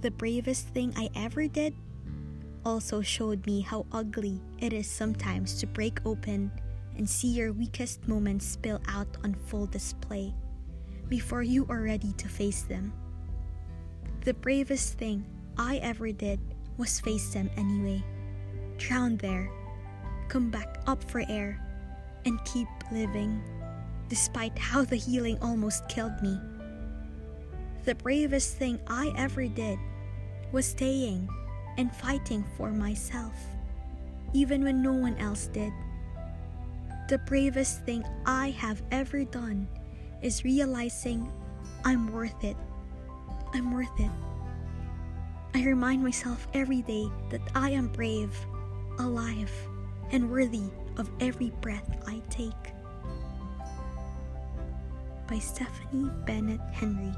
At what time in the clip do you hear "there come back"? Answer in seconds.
19.16-20.80